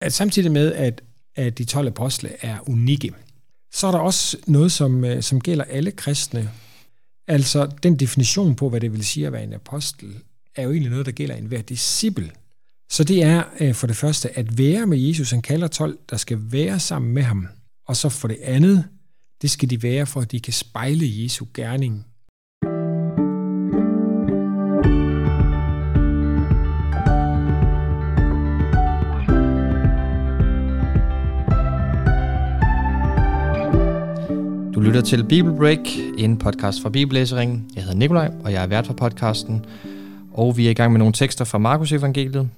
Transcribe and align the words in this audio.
at 0.00 0.12
samtidig 0.12 0.52
med, 0.52 0.72
at, 0.72 1.02
at 1.34 1.58
de 1.58 1.64
12 1.64 1.86
apostle 1.86 2.30
er 2.40 2.68
unikke, 2.68 3.12
så 3.72 3.86
er 3.86 3.90
der 3.90 3.98
også 3.98 4.36
noget, 4.46 4.72
som, 4.72 5.04
øh, 5.04 5.22
som 5.22 5.40
gælder 5.40 5.64
alle 5.64 5.90
kristne. 5.90 6.50
Altså 7.28 7.70
den 7.82 7.96
definition 7.96 8.54
på, 8.54 8.68
hvad 8.68 8.80
det 8.80 8.92
vil 8.92 9.04
sige 9.04 9.26
at 9.26 9.32
være 9.32 9.44
en 9.44 9.52
apostel, 9.52 10.14
er 10.56 10.62
jo 10.62 10.70
egentlig 10.70 10.90
noget, 10.90 11.06
der 11.06 11.12
gælder 11.12 11.34
enhver 11.34 11.62
disciple. 11.62 12.30
Så 12.90 13.04
det 13.04 13.22
er 13.22 13.44
øh, 13.60 13.74
for 13.74 13.86
det 13.86 13.96
første 13.96 14.38
at 14.38 14.58
være 14.58 14.86
med 14.86 14.98
Jesus. 14.98 15.30
Han 15.30 15.42
kalder 15.42 15.68
12, 15.68 15.98
der 16.10 16.16
skal 16.16 16.38
være 16.40 16.80
sammen 16.80 17.12
med 17.12 17.22
ham. 17.22 17.48
Og 17.86 17.96
så 17.96 18.08
for 18.08 18.28
det 18.28 18.38
andet, 18.42 18.84
det 19.42 19.50
skal 19.50 19.70
de 19.70 19.82
være, 19.82 20.06
for 20.06 20.20
at 20.20 20.32
de 20.32 20.40
kan 20.40 20.52
spejle 20.52 21.22
Jesu 21.22 21.46
gerning 21.54 22.06
lytter 34.96 35.08
til 35.08 35.24
Bibelbreak, 35.24 35.78
en 36.18 36.38
podcast 36.38 36.82
fra 36.82 36.90
Bibellæseringen. 36.90 37.70
Jeg 37.74 37.82
hedder 37.82 37.96
Nikolaj, 37.96 38.32
og 38.44 38.52
jeg 38.52 38.62
er 38.62 38.66
vært 38.66 38.86
for 38.86 38.94
podcasten. 38.94 39.64
Og 40.32 40.56
vi 40.56 40.66
er 40.66 40.70
i 40.70 40.74
gang 40.74 40.92
med 40.92 40.98
nogle 40.98 41.12
tekster 41.12 41.44
fra 41.44 41.58
Markus 41.58 41.92
Evangeliet. 41.92 42.50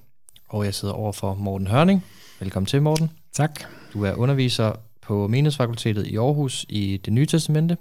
Og 0.49 0.65
jeg 0.65 0.75
sidder 0.75 0.95
over 0.95 1.13
for 1.13 1.35
Morten 1.35 1.67
Hørning. 1.67 2.05
Velkommen 2.41 2.67
til, 2.67 2.83
Morten. 2.83 3.11
Tak. 3.33 3.65
Du 3.93 4.05
er 4.05 4.15
underviser 4.15 4.73
på 5.03 5.29
Menighedsfakultetet 5.29 6.07
i 6.07 6.17
Aarhus 6.17 6.67
i 6.69 7.01
det 7.05 7.13
nye 7.13 7.27
testamente. 7.27 7.77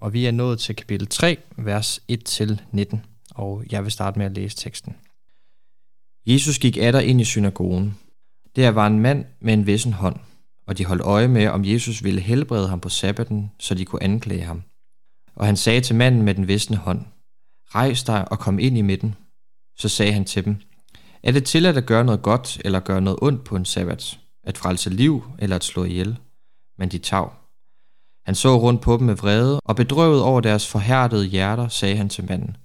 Og 0.00 0.12
vi 0.12 0.26
er 0.26 0.30
nået 0.30 0.58
til 0.58 0.76
kapitel 0.76 1.06
3, 1.06 1.38
vers 1.56 2.00
1-19. 2.12 2.96
Og 3.34 3.64
jeg 3.70 3.84
vil 3.84 3.92
starte 3.92 4.18
med 4.18 4.26
at 4.26 4.32
læse 4.32 4.56
teksten. 4.56 4.96
Jesus 6.26 6.58
gik 6.58 6.76
atter 6.76 7.00
ind 7.00 7.20
i 7.20 7.24
synagogen. 7.24 7.98
Der 8.56 8.70
var 8.70 8.86
en 8.86 9.00
mand 9.00 9.24
med 9.40 9.54
en 9.54 9.66
vissen 9.66 9.92
hånd 9.92 10.16
og 10.68 10.78
de 10.78 10.84
holdt 10.84 11.02
øje 11.02 11.28
med, 11.28 11.46
om 11.46 11.64
Jesus 11.64 12.04
ville 12.04 12.20
helbrede 12.20 12.68
ham 12.68 12.80
på 12.80 12.88
sabbaten, 12.88 13.50
så 13.58 13.74
de 13.74 13.84
kunne 13.84 14.02
anklage 14.02 14.42
ham. 14.42 14.62
Og 15.36 15.46
han 15.46 15.56
sagde 15.56 15.80
til 15.80 15.96
manden 15.96 16.22
med 16.22 16.34
den 16.34 16.48
visne 16.48 16.76
hånd, 16.76 17.06
Rejs 17.74 18.02
dig 18.02 18.32
og 18.32 18.38
kom 18.38 18.58
ind 18.58 18.78
i 18.78 18.82
midten. 18.82 19.14
Så 19.76 19.88
sagde 19.88 20.12
han 20.12 20.24
til 20.24 20.44
dem, 20.44 20.56
Er 21.22 21.32
det 21.32 21.44
tilladt 21.44 21.76
at 21.76 21.86
gøre 21.86 22.04
noget 22.04 22.22
godt 22.22 22.60
eller 22.64 22.80
gøre 22.80 23.00
noget 23.00 23.18
ondt 23.22 23.44
på 23.44 23.56
en 23.56 23.64
sabbat? 23.64 24.20
At 24.44 24.58
frelse 24.58 24.90
liv 24.90 25.24
eller 25.38 25.56
at 25.56 25.64
slå 25.64 25.84
ihjel? 25.84 26.18
Men 26.78 26.88
de 26.88 26.98
tav. 26.98 27.32
Han 28.26 28.34
så 28.34 28.58
rundt 28.58 28.82
på 28.82 28.96
dem 28.96 29.06
med 29.06 29.14
vrede, 29.14 29.60
og 29.64 29.76
bedrøvet 29.76 30.22
over 30.22 30.40
deres 30.40 30.68
forhærdede 30.68 31.26
hjerter, 31.26 31.68
sagde 31.68 31.96
han 31.96 32.08
til 32.08 32.24
manden, 32.28 32.56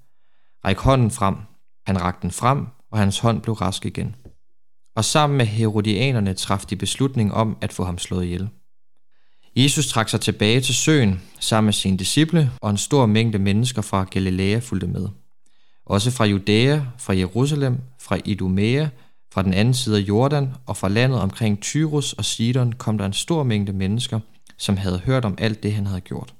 Ræk 0.65 0.77
hånden 0.77 1.11
frem. 1.11 1.35
Han 1.85 2.01
rakte 2.01 2.21
den 2.21 2.31
frem, 2.31 2.67
og 2.91 2.97
hans 2.97 3.19
hånd 3.19 3.41
blev 3.41 3.53
rask 3.53 3.85
igen 3.85 4.15
og 4.95 5.05
sammen 5.05 5.37
med 5.37 5.45
herodianerne 5.45 6.33
traf 6.33 6.65
de 6.69 6.75
beslutning 6.75 7.33
om 7.33 7.57
at 7.61 7.73
få 7.73 7.83
ham 7.83 7.97
slået 7.97 8.23
ihjel. 8.23 8.49
Jesus 9.55 9.87
trak 9.87 10.09
sig 10.09 10.21
tilbage 10.21 10.61
til 10.61 10.75
søen 10.75 11.21
sammen 11.39 11.65
med 11.65 11.73
sine 11.73 11.97
disciple, 11.97 12.51
og 12.61 12.69
en 12.69 12.77
stor 12.77 13.05
mængde 13.05 13.39
mennesker 13.39 13.81
fra 13.81 14.03
Galilea 14.03 14.59
fulgte 14.59 14.87
med. 14.87 15.07
Også 15.85 16.11
fra 16.11 16.25
Judæa, 16.25 16.81
fra 16.97 17.15
Jerusalem, 17.15 17.77
fra 17.99 18.17
Idumea, 18.25 18.87
fra 19.33 19.43
den 19.43 19.53
anden 19.53 19.73
side 19.73 19.97
af 19.97 20.01
Jordan 20.01 20.53
og 20.65 20.77
fra 20.77 20.89
landet 20.89 21.19
omkring 21.19 21.61
Tyrus 21.61 22.13
og 22.13 22.25
Sidon 22.25 22.73
kom 22.73 22.97
der 22.97 23.05
en 23.05 23.13
stor 23.13 23.43
mængde 23.43 23.73
mennesker, 23.73 24.19
som 24.57 24.77
havde 24.77 24.99
hørt 25.05 25.25
om 25.25 25.35
alt 25.37 25.63
det, 25.63 25.73
han 25.73 25.85
havde 25.85 26.01
gjort. 26.01 26.33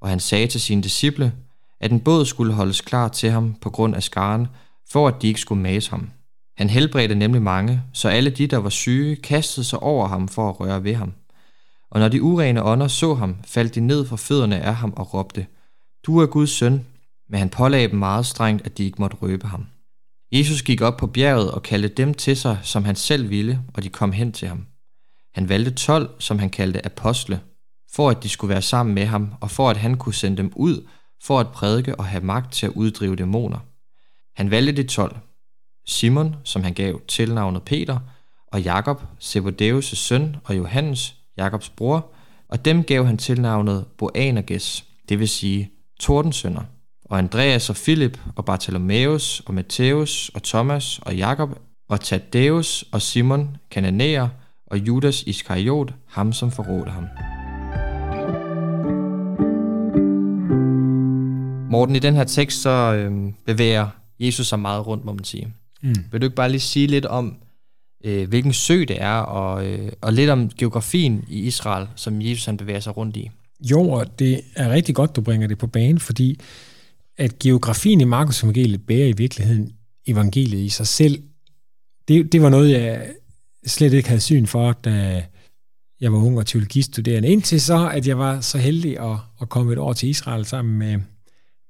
Og 0.00 0.08
han 0.08 0.20
sagde 0.20 0.46
til 0.46 0.60
sine 0.60 0.82
disciple, 0.82 1.32
at 1.80 1.92
en 1.92 2.00
båd 2.00 2.26
skulle 2.26 2.52
holdes 2.52 2.80
klar 2.80 3.08
til 3.08 3.30
ham 3.30 3.54
på 3.54 3.70
grund 3.70 3.94
af 3.94 4.02
skaren, 4.02 4.46
for 4.90 5.08
at 5.08 5.14
de 5.22 5.28
ikke 5.28 5.40
skulle 5.40 5.62
mase 5.62 5.90
ham. 5.90 6.10
Han 6.56 6.70
helbredte 6.70 7.14
nemlig 7.14 7.42
mange, 7.42 7.82
så 7.92 8.08
alle 8.08 8.30
de, 8.30 8.46
der 8.46 8.56
var 8.56 8.68
syge, 8.68 9.16
kastede 9.16 9.66
sig 9.66 9.78
over 9.78 10.08
ham 10.08 10.28
for 10.28 10.48
at 10.48 10.60
røre 10.60 10.84
ved 10.84 10.94
ham. 10.94 11.12
Og 11.90 12.00
når 12.00 12.08
de 12.08 12.22
urene 12.22 12.64
ånder 12.64 12.88
så 12.88 13.14
ham, 13.14 13.36
faldt 13.44 13.74
de 13.74 13.80
ned 13.80 14.06
fra 14.06 14.16
fødderne 14.16 14.60
af 14.60 14.74
ham 14.74 14.92
og 14.96 15.14
råbte, 15.14 15.46
Du 16.06 16.18
er 16.18 16.26
Guds 16.26 16.50
søn, 16.50 16.86
men 17.28 17.38
han 17.38 17.48
pålagde 17.48 17.88
dem 17.88 17.98
meget 17.98 18.26
strengt, 18.26 18.66
at 18.66 18.78
de 18.78 18.84
ikke 18.84 19.00
måtte 19.02 19.16
røbe 19.16 19.46
ham. 19.46 19.66
Jesus 20.32 20.62
gik 20.62 20.80
op 20.80 20.96
på 20.96 21.06
bjerget 21.06 21.50
og 21.50 21.62
kaldte 21.62 21.88
dem 21.88 22.14
til 22.14 22.36
sig, 22.36 22.58
som 22.62 22.84
han 22.84 22.96
selv 22.96 23.30
ville, 23.30 23.60
og 23.74 23.82
de 23.82 23.88
kom 23.88 24.12
hen 24.12 24.32
til 24.32 24.48
ham. 24.48 24.66
Han 25.34 25.48
valgte 25.48 25.70
tolv, 25.70 26.10
som 26.18 26.38
han 26.38 26.50
kaldte 26.50 26.86
apostle, 26.86 27.40
for 27.92 28.10
at 28.10 28.22
de 28.22 28.28
skulle 28.28 28.48
være 28.48 28.62
sammen 28.62 28.94
med 28.94 29.06
ham, 29.06 29.34
og 29.40 29.50
for 29.50 29.70
at 29.70 29.76
han 29.76 29.96
kunne 29.96 30.14
sende 30.14 30.36
dem 30.36 30.52
ud, 30.56 30.86
for 31.22 31.40
at 31.40 31.48
prædike 31.48 31.96
og 31.96 32.04
have 32.04 32.24
magt 32.24 32.52
til 32.52 32.66
at 32.66 32.72
uddrive 32.72 33.16
dæmoner. 33.16 33.58
Han 34.36 34.50
valgte 34.50 34.82
de 34.82 34.88
tolv, 34.88 35.16
Simon, 35.86 36.36
som 36.44 36.62
han 36.62 36.74
gav 36.74 37.00
tilnavnet 37.08 37.62
Peter, 37.62 37.98
og 38.46 38.62
Jakob, 38.62 39.02
Zebedeus' 39.22 39.96
søn, 39.96 40.36
og 40.44 40.56
Johannes, 40.56 41.14
Jakobs 41.36 41.68
bror, 41.68 42.12
og 42.48 42.64
dem 42.64 42.82
gav 42.82 43.06
han 43.06 43.18
tilnavnet 43.18 43.84
Boanerges, 43.98 44.84
det 45.08 45.18
vil 45.18 45.28
sige 45.28 45.70
Tordensønner, 46.00 46.62
og 47.04 47.18
Andreas 47.18 47.70
og 47.70 47.76
Philip 47.76 48.20
og 48.36 48.44
Bartholomeus 48.44 49.42
og 49.46 49.54
Matthæus 49.54 50.30
og 50.34 50.42
Thomas 50.42 50.98
og 50.98 51.16
Jakob 51.16 51.58
og 51.88 52.00
Thaddeus 52.00 52.84
og 52.92 53.02
Simon, 53.02 53.56
Kananæer 53.70 54.28
og 54.66 54.78
Judas 54.78 55.22
Iskariot, 55.22 55.94
ham 56.06 56.32
som 56.32 56.50
forrådte 56.50 56.90
ham. 56.90 57.04
Morten, 61.70 61.96
i 61.96 61.98
den 61.98 62.14
her 62.14 62.24
tekst 62.24 62.62
så 62.62 62.70
øh, 62.70 63.32
bevæger 63.46 63.88
Jesus 64.20 64.46
sig 64.46 64.58
meget 64.58 64.86
rundt, 64.86 65.04
må 65.04 65.12
man 65.12 65.24
sige. 65.24 65.54
Mm. 65.84 65.94
Vil 66.12 66.20
du 66.20 66.26
ikke 66.26 66.36
bare 66.36 66.50
lige 66.50 66.60
sige 66.60 66.86
lidt 66.86 67.06
om, 67.06 67.36
øh, 68.04 68.28
hvilken 68.28 68.52
sø 68.52 68.84
det 68.88 69.02
er, 69.02 69.16
og, 69.16 69.66
øh, 69.66 69.92
og 70.00 70.12
lidt 70.12 70.30
om 70.30 70.50
geografien 70.50 71.24
i 71.28 71.40
Israel, 71.40 71.88
som 71.96 72.22
Jesus 72.22 72.44
han 72.44 72.56
bevæger 72.56 72.80
sig 72.80 72.96
rundt 72.96 73.16
i? 73.16 73.30
Jo, 73.70 73.90
og 73.90 74.18
det 74.18 74.40
er 74.56 74.70
rigtig 74.70 74.94
godt, 74.94 75.16
du 75.16 75.20
bringer 75.20 75.46
det 75.46 75.58
på 75.58 75.66
banen, 75.66 75.98
fordi 75.98 76.40
at 77.16 77.38
geografien 77.38 78.00
i 78.00 78.04
Markus 78.04 78.42
evangeliet 78.42 78.86
bærer 78.86 79.06
i 79.06 79.12
virkeligheden 79.12 79.72
evangeliet 80.06 80.64
i 80.64 80.68
sig 80.68 80.86
selv. 80.86 81.22
Det, 82.08 82.32
det 82.32 82.42
var 82.42 82.48
noget, 82.48 82.70
jeg 82.70 83.06
slet 83.66 83.92
ikke 83.92 84.08
havde 84.08 84.20
syn 84.20 84.46
for, 84.46 84.72
da 84.72 85.24
jeg 86.00 86.12
var 86.12 86.18
ung 86.18 86.38
og 86.38 86.46
teologistuderende, 86.46 87.28
indtil 87.28 87.60
så, 87.60 87.88
at 87.88 88.06
jeg 88.06 88.18
var 88.18 88.40
så 88.40 88.58
heldig 88.58 89.00
at, 89.00 89.18
at 89.40 89.48
komme 89.48 89.72
et 89.72 89.78
år 89.78 89.92
til 89.92 90.08
Israel 90.08 90.44
sammen 90.44 90.78
med 90.78 90.98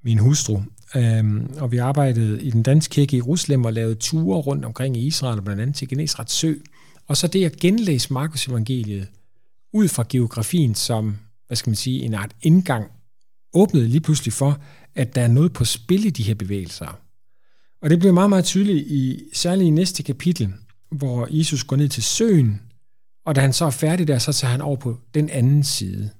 min 0.04 0.18
hustru. 0.18 0.60
Øhm, 0.96 1.54
og 1.58 1.72
vi 1.72 1.78
arbejdede 1.78 2.42
i 2.42 2.50
den 2.50 2.62
danske 2.62 2.92
kirke 2.92 3.16
i 3.16 3.18
Jerusalem 3.18 3.64
og 3.64 3.72
lavede 3.72 3.94
ture 3.94 4.40
rundt 4.40 4.64
omkring 4.64 4.96
i 4.96 5.06
Israel, 5.06 5.42
blandt 5.42 5.62
andet 5.62 5.76
til 5.76 5.88
Genesrets 5.88 6.32
sø. 6.32 6.54
Og 7.06 7.16
så 7.16 7.26
det 7.26 7.44
at 7.44 7.56
genlæse 7.56 8.12
Markus 8.12 8.48
evangeliet 8.48 9.08
ud 9.72 9.88
fra 9.88 10.04
geografien 10.08 10.74
som, 10.74 11.16
hvad 11.46 11.56
skal 11.56 11.70
man 11.70 11.76
sige, 11.76 12.02
en 12.02 12.14
art 12.14 12.32
indgang, 12.42 12.90
åbnede 13.52 13.88
lige 13.88 14.00
pludselig 14.00 14.32
for, 14.32 14.58
at 14.94 15.14
der 15.14 15.22
er 15.22 15.28
noget 15.28 15.52
på 15.52 15.64
spil 15.64 16.04
i 16.04 16.10
de 16.10 16.22
her 16.22 16.34
bevægelser. 16.34 16.98
Og 17.82 17.90
det 17.90 17.98
bliver 17.98 18.12
meget, 18.12 18.30
meget 18.30 18.44
tydeligt 18.44 18.86
i 18.86 19.22
særligt 19.32 19.66
i 19.66 19.70
næste 19.70 20.02
kapitel, 20.02 20.52
hvor 20.90 21.28
Jesus 21.30 21.64
går 21.64 21.76
ned 21.76 21.88
til 21.88 22.02
søen, 22.02 22.60
og 23.26 23.34
da 23.34 23.40
han 23.40 23.52
så 23.52 23.64
er 23.64 23.70
færdig 23.70 24.08
der, 24.08 24.18
så 24.18 24.32
tager 24.32 24.52
han 24.52 24.60
over 24.60 24.76
på 24.76 24.98
den 25.14 25.30
anden 25.30 25.64
side. 25.64 26.10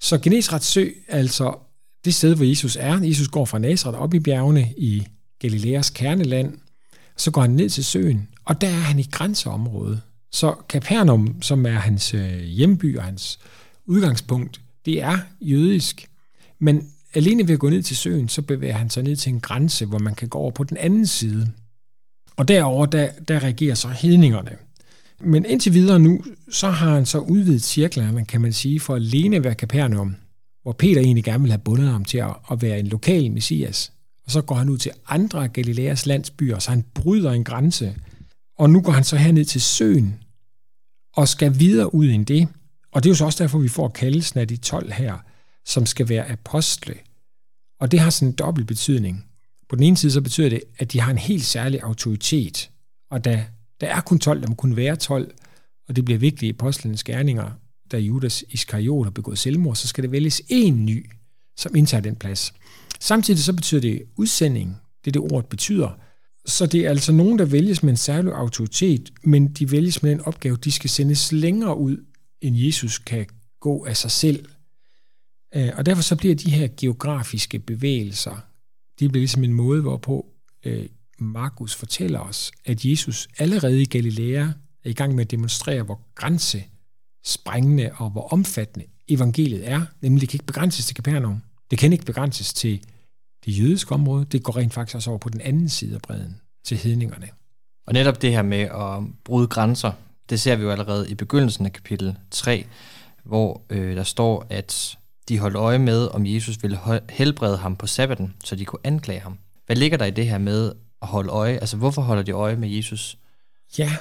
Så 0.00 0.18
Genesrets 0.18 0.66
sø 0.66 0.88
altså 1.08 1.58
det 2.06 2.14
sted, 2.14 2.34
hvor 2.34 2.44
Jesus 2.44 2.76
er. 2.80 3.00
Jesus 3.00 3.28
går 3.28 3.44
fra 3.44 3.58
Nazareth 3.58 4.00
op 4.00 4.14
i 4.14 4.18
bjergene 4.18 4.72
i 4.76 5.06
Galileas 5.38 5.90
kerneland. 5.90 6.54
Så 7.16 7.30
går 7.30 7.40
han 7.40 7.50
ned 7.50 7.70
til 7.70 7.84
søen, 7.84 8.28
og 8.44 8.60
der 8.60 8.68
er 8.68 8.80
han 8.80 8.98
i 8.98 9.08
grænseområdet. 9.10 10.00
Så 10.32 10.54
Capernaum, 10.68 11.42
som 11.42 11.66
er 11.66 11.70
hans 11.78 12.14
øh, 12.14 12.38
hjemby 12.38 12.96
og 12.96 13.04
hans 13.04 13.38
udgangspunkt, 13.86 14.60
det 14.84 15.02
er 15.02 15.18
jødisk. 15.40 16.08
Men 16.58 16.88
alene 17.14 17.48
ved 17.48 17.54
at 17.54 17.60
gå 17.60 17.70
ned 17.70 17.82
til 17.82 17.96
søen, 17.96 18.28
så 18.28 18.42
bevæger 18.42 18.74
han 18.74 18.90
sig 18.90 19.02
ned 19.02 19.16
til 19.16 19.32
en 19.32 19.40
grænse, 19.40 19.86
hvor 19.86 19.98
man 19.98 20.14
kan 20.14 20.28
gå 20.28 20.38
over 20.38 20.50
på 20.50 20.64
den 20.64 20.76
anden 20.76 21.06
side. 21.06 21.52
Og 22.36 22.48
derover 22.48 22.86
der, 22.86 23.08
der 23.28 23.42
reagerer 23.42 23.74
så 23.74 23.88
hedningerne. 23.88 24.50
Men 25.20 25.44
indtil 25.44 25.74
videre 25.74 25.98
nu, 25.98 26.24
så 26.50 26.70
har 26.70 26.94
han 26.94 27.06
så 27.06 27.18
udvidet 27.18 27.62
cirklerne, 27.62 28.24
kan 28.24 28.40
man 28.40 28.52
sige, 28.52 28.80
for 28.80 28.94
alene 28.94 29.36
at 29.36 29.44
være 29.44 29.54
Capernaum 29.54 30.16
hvor 30.66 30.72
Peter 30.72 31.00
egentlig 31.00 31.24
gerne 31.24 31.42
vil 31.42 31.50
have 31.50 31.58
bundet 31.58 31.88
ham 31.88 32.04
til 32.04 32.18
at, 32.18 32.36
at 32.50 32.62
være 32.62 32.78
en 32.78 32.86
lokal 32.86 33.32
messias. 33.32 33.92
Og 34.24 34.30
så 34.30 34.42
går 34.42 34.54
han 34.54 34.68
ud 34.68 34.78
til 34.78 34.92
andre 35.08 35.44
af 35.44 35.52
Galileas 35.52 36.06
landsbyer, 36.06 36.58
så 36.58 36.70
han 36.70 36.84
bryder 36.94 37.32
en 37.32 37.44
grænse. 37.44 37.96
Og 38.58 38.70
nu 38.70 38.80
går 38.80 38.92
han 38.92 39.04
så 39.04 39.16
herned 39.16 39.44
til 39.44 39.60
søen 39.60 40.22
og 41.16 41.28
skal 41.28 41.58
videre 41.58 41.94
ud 41.94 42.06
end 42.06 42.26
det. 42.26 42.48
Og 42.92 43.02
det 43.02 43.08
er 43.08 43.10
jo 43.10 43.16
så 43.16 43.24
også 43.24 43.44
derfor, 43.44 43.58
vi 43.58 43.68
får 43.68 43.88
kaldelsen 43.88 44.40
af 44.40 44.48
de 44.48 44.56
12 44.56 44.92
her, 44.92 45.18
som 45.64 45.86
skal 45.86 46.08
være 46.08 46.30
apostle. 46.30 46.94
Og 47.80 47.92
det 47.92 48.00
har 48.00 48.10
sådan 48.10 48.28
en 48.28 48.34
dobbelt 48.34 48.66
betydning. 48.66 49.24
På 49.68 49.76
den 49.76 49.84
ene 49.84 49.96
side 49.96 50.12
så 50.12 50.20
betyder 50.20 50.48
det, 50.48 50.60
at 50.78 50.92
de 50.92 51.00
har 51.00 51.10
en 51.10 51.18
helt 51.18 51.44
særlig 51.44 51.82
autoritet. 51.82 52.70
Og 53.10 53.24
da 53.24 53.46
der 53.80 53.86
er 53.86 54.00
kun 54.00 54.18
12, 54.18 54.42
der 54.42 54.48
må 54.48 54.54
kun 54.54 54.76
være 54.76 54.96
12, 54.96 55.34
og 55.88 55.96
det 55.96 56.04
bliver 56.04 56.18
vigtigt 56.18 56.42
i 56.42 56.54
apostlenes 56.54 57.04
gerninger, 57.04 57.50
da 57.92 57.98
Judas 57.98 58.44
Iskariot 58.48 59.06
har 59.06 59.10
begået 59.10 59.38
selvmord, 59.38 59.76
så 59.76 59.88
skal 59.88 60.02
det 60.04 60.12
vælges 60.12 60.42
en 60.48 60.86
ny, 60.86 61.10
som 61.56 61.76
indtager 61.76 62.00
den 62.00 62.16
plads. 62.16 62.54
Samtidig 63.00 63.44
så 63.44 63.52
betyder 63.52 63.80
det 63.80 64.02
udsending, 64.16 64.76
det 65.04 65.16
er 65.16 65.20
det 65.20 65.32
ord 65.32 65.48
betyder. 65.48 65.90
Så 66.46 66.66
det 66.66 66.80
er 66.80 66.90
altså 66.90 67.12
nogen, 67.12 67.38
der 67.38 67.44
vælges 67.44 67.82
med 67.82 67.90
en 67.90 67.96
særlig 67.96 68.32
autoritet, 68.32 69.12
men 69.22 69.48
de 69.48 69.70
vælges 69.70 70.02
med 70.02 70.12
en 70.12 70.20
opgave, 70.20 70.56
de 70.56 70.72
skal 70.72 70.90
sendes 70.90 71.32
længere 71.32 71.78
ud, 71.78 71.96
end 72.40 72.56
Jesus 72.56 72.98
kan 72.98 73.26
gå 73.60 73.84
af 73.84 73.96
sig 73.96 74.10
selv. 74.10 74.46
Øh, 75.56 75.68
og 75.76 75.86
derfor 75.86 76.02
så 76.02 76.16
bliver 76.16 76.34
de 76.34 76.50
her 76.50 76.68
geografiske 76.76 77.58
bevægelser, 77.58 78.40
de 79.00 79.08
bliver 79.08 79.20
ligesom 79.20 79.44
en 79.44 79.52
måde, 79.52 79.82
hvorpå 79.82 80.26
øh, 80.64 80.86
Markus 81.18 81.74
fortæller 81.74 82.18
os, 82.18 82.52
at 82.64 82.84
Jesus 82.84 83.28
allerede 83.38 83.82
i 83.82 83.84
Galilea 83.84 84.46
er 84.84 84.90
i 84.90 84.92
gang 84.92 85.14
med 85.14 85.24
at 85.24 85.30
demonstrere, 85.30 85.82
hvor 85.82 86.00
grænse 86.14 86.64
grænsesprængende 87.26 87.90
og 87.96 88.10
hvor 88.10 88.28
omfattende 88.32 88.86
evangeliet 89.08 89.68
er. 89.68 89.82
Nemlig, 90.00 90.20
det 90.20 90.28
kan 90.28 90.36
ikke 90.36 90.46
begrænses 90.46 90.86
til 90.86 90.96
Capernaum. 90.96 91.42
Det 91.70 91.78
kan 91.78 91.92
ikke 91.92 92.04
begrænses 92.04 92.54
til 92.54 92.84
det 93.44 93.58
jødiske 93.58 93.94
område. 93.94 94.24
Det 94.24 94.42
går 94.42 94.56
rent 94.56 94.74
faktisk 94.74 94.96
også 94.96 95.10
over 95.10 95.18
på 95.18 95.28
den 95.28 95.40
anden 95.40 95.68
side 95.68 95.94
af 95.94 96.02
bredden, 96.02 96.40
til 96.64 96.76
hedningerne. 96.76 97.28
Og 97.86 97.92
netop 97.92 98.22
det 98.22 98.32
her 98.32 98.42
med 98.42 98.60
at 98.60 99.02
bryde 99.24 99.46
grænser, 99.46 99.92
det 100.30 100.40
ser 100.40 100.56
vi 100.56 100.62
jo 100.62 100.70
allerede 100.70 101.10
i 101.10 101.14
begyndelsen 101.14 101.66
af 101.66 101.72
kapitel 101.72 102.16
3, 102.30 102.66
hvor 103.24 103.62
øh, 103.70 103.96
der 103.96 104.02
står, 104.02 104.46
at 104.50 104.98
de 105.28 105.38
holdt 105.38 105.56
øje 105.56 105.78
med, 105.78 106.08
om 106.08 106.26
Jesus 106.26 106.62
ville 106.62 106.78
helbrede 107.10 107.56
ham 107.56 107.76
på 107.76 107.86
sabbaten, 107.86 108.34
så 108.44 108.56
de 108.56 108.64
kunne 108.64 108.80
anklage 108.84 109.20
ham. 109.20 109.38
Hvad 109.66 109.76
ligger 109.76 109.98
der 109.98 110.04
i 110.04 110.10
det 110.10 110.28
her 110.28 110.38
med 110.38 110.72
at 111.02 111.08
holde 111.08 111.30
øje? 111.30 111.58
Altså, 111.58 111.76
hvorfor 111.76 112.02
holder 112.02 112.22
de 112.22 112.32
øje 112.32 112.56
med 112.56 112.68
Jesus? 112.68 113.18
Ja, 113.78 113.96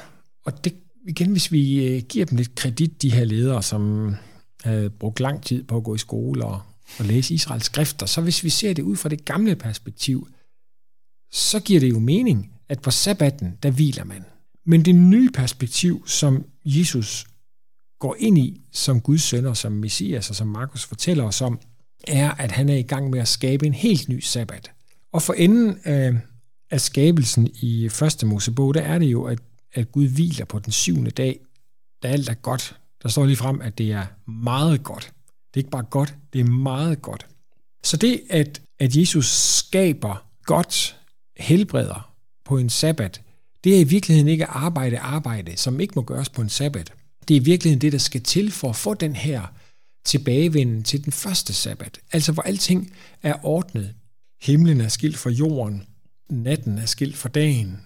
og 0.45 0.63
det, 0.63 0.73
igen, 1.07 1.31
hvis 1.31 1.51
vi 1.51 1.85
øh, 1.85 2.01
giver 2.01 2.25
dem 2.25 2.37
lidt 2.37 2.55
kredit, 2.55 3.01
de 3.01 3.11
her 3.11 3.23
ledere, 3.23 3.63
som 3.63 4.13
havde 4.63 4.89
brugt 4.89 5.19
lang 5.19 5.43
tid 5.43 5.63
på 5.63 5.77
at 5.77 5.83
gå 5.83 5.95
i 5.95 5.97
skole 5.97 6.45
og, 6.45 6.61
og 6.99 7.05
læse 7.05 7.33
Israels 7.33 7.65
skrifter, 7.65 8.05
så 8.05 8.21
hvis 8.21 8.43
vi 8.43 8.49
ser 8.49 8.73
det 8.73 8.83
ud 8.83 8.95
fra 8.95 9.09
det 9.09 9.25
gamle 9.25 9.55
perspektiv, 9.55 10.27
så 11.31 11.59
giver 11.59 11.79
det 11.79 11.89
jo 11.89 11.99
mening, 11.99 12.51
at 12.69 12.81
på 12.81 12.91
sabbaten, 12.91 13.57
der 13.63 13.71
hviler 13.71 14.03
man. 14.03 14.25
Men 14.65 14.85
det 14.85 14.95
nye 14.95 15.29
perspektiv, 15.29 16.07
som 16.07 16.45
Jesus 16.65 17.25
går 17.99 18.15
ind 18.19 18.37
i 18.37 18.61
som 18.71 19.01
Guds 19.01 19.23
søn 19.23 19.45
og 19.45 19.57
som 19.57 19.71
Messias, 19.71 20.29
og 20.29 20.35
som 20.35 20.47
Markus 20.47 20.85
fortæller 20.85 21.23
os 21.23 21.41
om, 21.41 21.59
er, 22.07 22.31
at 22.31 22.51
han 22.51 22.69
er 22.69 22.75
i 22.75 22.81
gang 22.81 23.09
med 23.09 23.19
at 23.19 23.27
skabe 23.27 23.65
en 23.65 23.73
helt 23.73 24.09
ny 24.09 24.19
sabbat. 24.19 24.71
Og 25.11 25.21
for 25.21 25.33
enden 25.33 25.77
af, 25.83 26.13
af 26.71 26.81
skabelsen 26.81 27.49
i 27.61 27.89
første 27.89 28.25
Mosebog, 28.25 28.73
der 28.73 28.81
er 28.81 28.99
det 28.99 29.05
jo, 29.05 29.23
at, 29.23 29.39
at 29.75 29.91
Gud 29.91 30.07
hviler 30.07 30.45
på 30.45 30.59
den 30.59 30.71
syvende 30.71 31.11
dag, 31.11 31.39
da 32.03 32.07
alt 32.07 32.29
er 32.29 32.33
godt. 32.33 32.79
Der 33.03 33.09
står 33.09 33.25
lige 33.25 33.37
frem, 33.37 33.61
at 33.61 33.77
det 33.77 33.91
er 33.91 34.31
meget 34.31 34.83
godt. 34.83 35.13
Det 35.53 35.59
er 35.59 35.63
ikke 35.63 35.69
bare 35.69 35.83
godt, 35.83 36.15
det 36.33 36.41
er 36.41 36.45
meget 36.45 37.01
godt. 37.01 37.27
Så 37.83 37.97
det, 37.97 38.21
at, 38.29 38.61
at 38.79 38.95
Jesus 38.95 39.27
skaber 39.27 40.25
godt, 40.43 40.97
helbreder 41.37 42.13
på 42.45 42.57
en 42.57 42.69
sabbat, 42.69 43.21
det 43.63 43.75
er 43.75 43.79
i 43.79 43.83
virkeligheden 43.83 44.27
ikke 44.27 44.45
arbejde 44.45 44.99
arbejde, 44.99 45.57
som 45.57 45.79
ikke 45.79 45.93
må 45.95 46.01
gøres 46.01 46.29
på 46.29 46.41
en 46.41 46.49
sabbat. 46.49 46.93
Det 47.27 47.37
er 47.37 47.41
i 47.41 47.43
virkeligheden 47.43 47.81
det, 47.81 47.91
der 47.91 47.97
skal 47.97 48.21
til 48.21 48.51
for 48.51 48.69
at 48.69 48.75
få 48.75 48.93
den 48.93 49.15
her 49.15 49.53
tilbagevenden 50.05 50.83
til 50.83 51.05
den 51.05 51.11
første 51.11 51.53
sabbat. 51.53 51.99
Altså 52.11 52.31
hvor 52.31 52.43
alting 52.43 52.93
er 53.23 53.45
ordnet. 53.45 53.93
Himlen 54.41 54.81
er 54.81 54.87
skilt 54.87 55.17
fra 55.17 55.29
jorden, 55.29 55.83
natten 56.29 56.77
er 56.77 56.85
skilt 56.85 57.17
fra 57.17 57.29
dagen, 57.29 57.81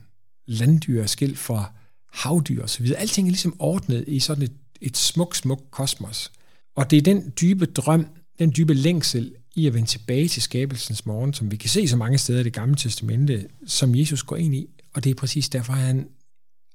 landdyr 0.48 1.02
er 1.02 1.08
skilt 1.08 1.38
fra 1.38 1.72
havdyr 2.12 2.64
osv. 2.64 2.88
Alting 2.98 3.28
er 3.28 3.32
ligesom 3.32 3.56
ordnet 3.60 4.04
i 4.08 4.20
sådan 4.20 4.44
et, 4.44 4.54
et 4.82 4.98
smukt, 4.98 5.38
smukt 5.38 5.72
kosmos. 5.72 6.32
Og 6.76 6.92
det 6.92 6.98
er 6.98 7.02
den 7.02 7.34
dybe 7.42 7.66
drøm, 7.66 8.08
den 8.40 8.54
dybe 8.58 8.74
længsel 8.74 9.36
i 9.56 9.68
at 9.68 9.74
vende 9.74 9.88
tilbage 9.88 10.28
til 10.28 10.42
skabelsens 10.42 11.06
morgen, 11.06 11.34
som 11.34 11.52
vi 11.52 11.56
kan 11.56 11.70
se 11.70 11.88
så 11.88 11.98
mange 11.98 12.18
steder 12.18 12.40
i 12.40 12.44
det 12.44 12.54
gamle 12.54 12.76
testamente, 12.76 13.48
som 13.68 13.96
Jesus 13.96 14.24
går 14.24 14.36
ind 14.36 14.56
i. 14.56 14.68
Og 14.94 15.04
det 15.04 15.10
er 15.10 15.16
præcis 15.16 15.50
derfor, 15.50 15.74
han 15.74 16.08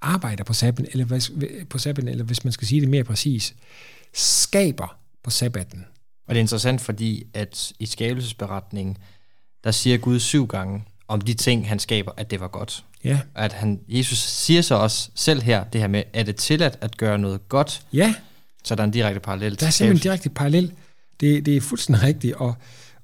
arbejder 0.00 0.44
på 0.44 0.52
sabbaten, 0.52 0.86
eller, 0.92 1.64
på 1.70 1.78
sabbaten, 1.78 2.08
eller 2.08 2.24
hvis 2.24 2.44
man 2.44 2.52
skal 2.52 2.68
sige 2.68 2.80
det 2.80 2.88
mere 2.88 3.04
præcis, 3.04 3.54
skaber 4.12 4.98
på 5.22 5.30
sabbaten. 5.30 5.84
Og 6.26 6.34
det 6.34 6.36
er 6.36 6.42
interessant, 6.42 6.80
fordi 6.80 7.26
at 7.34 7.72
i 7.78 7.86
skabelsesberetningen, 7.86 8.96
der 9.64 9.70
siger 9.70 9.98
Gud 9.98 10.20
syv 10.20 10.46
gange 10.46 10.84
om 11.08 11.20
de 11.20 11.34
ting, 11.34 11.68
han 11.68 11.78
skaber, 11.78 12.12
at 12.16 12.30
det 12.30 12.40
var 12.40 12.48
godt. 12.48 12.84
Ja. 13.04 13.20
At 13.34 13.52
han, 13.52 13.80
Jesus 13.88 14.18
siger 14.18 14.62
så 14.62 14.74
også 14.74 15.10
selv 15.14 15.42
her, 15.42 15.64
det 15.64 15.80
her 15.80 15.88
med, 15.88 16.02
er 16.12 16.22
det 16.22 16.36
tilladt 16.36 16.78
at 16.80 16.96
gøre 16.96 17.18
noget 17.18 17.48
godt? 17.48 17.82
Ja. 17.92 18.14
Så 18.64 18.74
der 18.74 18.80
er 18.80 18.84
en 18.84 18.90
direkte 18.90 19.20
parallel. 19.20 19.60
Der 19.60 19.66
er 19.66 19.70
simpelthen 19.70 19.96
en 19.96 20.02
direkte 20.02 20.30
parallel. 20.30 20.72
Det, 21.20 21.46
det 21.46 21.56
er 21.56 21.60
fuldstændig 21.60 22.02
rigtigt, 22.02 22.34
og, 22.34 22.54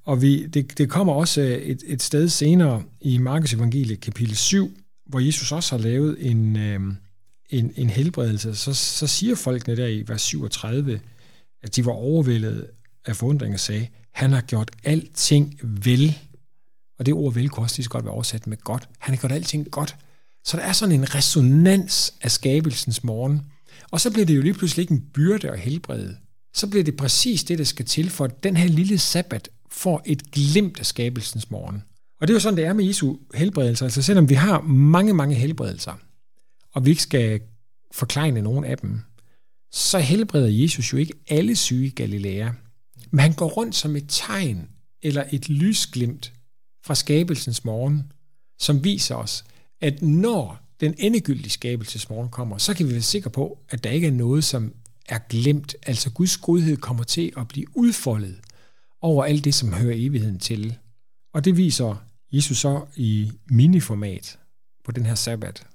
og 0.04 0.22
vi, 0.22 0.46
det, 0.46 0.78
det 0.78 0.90
kommer 0.90 1.12
også 1.12 1.40
et, 1.40 1.82
et 1.86 2.02
sted 2.02 2.28
senere 2.28 2.82
i 3.00 3.18
Markus 3.18 3.52
evangeliet 3.52 4.00
kapitel 4.00 4.36
7, 4.36 4.76
hvor 5.06 5.20
Jesus 5.20 5.52
også 5.52 5.76
har 5.76 5.82
lavet 5.82 6.16
en, 6.20 6.56
øh, 6.56 6.80
en, 7.50 7.72
en 7.76 7.90
helbredelse, 7.90 8.54
så, 8.56 8.74
så 8.74 9.06
siger 9.06 9.34
folkene 9.34 9.76
der 9.76 9.86
i 9.86 10.04
vers 10.06 10.22
37, 10.22 11.00
at 11.62 11.76
de 11.76 11.86
var 11.86 11.92
overvældet 11.92 12.66
af 13.06 13.16
forundring 13.16 13.54
og 13.54 13.60
sagde, 13.60 13.86
han 14.12 14.32
har 14.32 14.40
gjort 14.40 14.70
alting 14.84 15.60
vel. 15.62 16.18
Og 17.00 17.06
det 17.06 17.14
ord 17.14 17.34
vel 17.34 17.48
kunne 17.48 17.64
også 17.64 17.76
lige 17.76 17.84
så 17.84 17.90
godt 17.90 18.04
være 18.04 18.14
oversat 18.14 18.46
med 18.46 18.56
godt. 18.56 18.88
Han 18.98 19.14
har 19.14 19.20
gjort 19.20 19.32
alting 19.32 19.70
godt. 19.70 19.96
Så 20.44 20.56
der 20.56 20.62
er 20.62 20.72
sådan 20.72 20.94
en 20.94 21.14
resonans 21.14 22.14
af 22.20 22.30
skabelsens 22.30 23.04
morgen. 23.04 23.40
Og 23.90 24.00
så 24.00 24.10
bliver 24.10 24.26
det 24.26 24.36
jo 24.36 24.42
lige 24.42 24.54
pludselig 24.54 24.82
ikke 24.82 24.94
en 24.94 25.04
byrde 25.14 25.50
og 25.50 25.58
helbrede. 25.58 26.16
Så 26.54 26.66
bliver 26.66 26.84
det 26.84 26.96
præcis 26.96 27.44
det, 27.44 27.58
der 27.58 27.64
skal 27.64 27.84
til, 27.84 28.10
for 28.10 28.24
at 28.24 28.44
den 28.44 28.56
her 28.56 28.68
lille 28.68 28.98
sabbat 28.98 29.48
får 29.70 30.02
et 30.06 30.30
glimt 30.30 30.78
af 30.78 30.86
skabelsens 30.86 31.50
morgen. 31.50 31.82
Og 32.20 32.28
det 32.28 32.32
er 32.32 32.36
jo 32.36 32.40
sådan, 32.40 32.56
det 32.56 32.64
er 32.64 32.72
med 32.72 32.84
Jesu 32.84 33.16
helbredelser. 33.34 33.86
Altså 33.86 34.02
selvom 34.02 34.28
vi 34.28 34.34
har 34.34 34.60
mange, 34.62 35.14
mange 35.14 35.34
helbredelser, 35.34 35.92
og 36.74 36.84
vi 36.84 36.90
ikke 36.90 37.02
skal 37.02 37.40
forklejne 37.92 38.42
nogen 38.42 38.64
af 38.64 38.78
dem, 38.78 39.00
så 39.72 39.98
helbreder 39.98 40.48
Jesus 40.48 40.92
jo 40.92 40.98
ikke 40.98 41.14
alle 41.28 41.56
syge 41.56 41.90
Galilæer. 41.90 42.32
Galilea. 42.34 42.52
Men 43.10 43.20
han 43.20 43.32
går 43.32 43.48
rundt 43.48 43.74
som 43.74 43.96
et 43.96 44.04
tegn 44.08 44.68
eller 45.02 45.24
et 45.32 45.48
lysglimt 45.48 46.32
fra 46.84 46.94
skabelsens 46.94 47.64
morgen, 47.64 48.12
som 48.58 48.84
viser 48.84 49.14
os, 49.14 49.44
at 49.80 50.02
når 50.02 50.58
den 50.80 50.94
endegyldige 50.98 51.50
skabelsesmorgen 51.50 52.28
kommer, 52.28 52.58
så 52.58 52.74
kan 52.74 52.88
vi 52.88 52.92
være 52.92 53.02
sikre 53.02 53.30
på, 53.30 53.58
at 53.70 53.84
der 53.84 53.90
ikke 53.90 54.06
er 54.06 54.12
noget, 54.12 54.44
som 54.44 54.74
er 55.08 55.18
glemt. 55.18 55.74
Altså 55.86 56.10
Guds 56.10 56.36
godhed 56.36 56.76
kommer 56.76 57.04
til 57.04 57.32
at 57.36 57.48
blive 57.48 57.66
udfoldet 57.74 58.36
over 59.00 59.24
alt 59.24 59.44
det, 59.44 59.54
som 59.54 59.72
hører 59.72 59.94
evigheden 59.96 60.38
til. 60.38 60.76
Og 61.34 61.44
det 61.44 61.56
viser 61.56 62.04
Jesus 62.32 62.58
så 62.58 62.84
i 62.96 63.32
miniformat 63.50 64.38
på 64.84 64.92
den 64.92 65.06
her 65.06 65.14
sabbat. 65.14 65.66